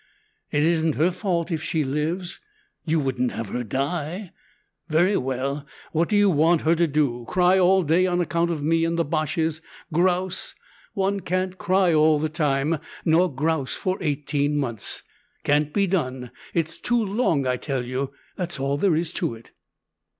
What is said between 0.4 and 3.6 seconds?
It isn't her fault if she lives. You wouldn't have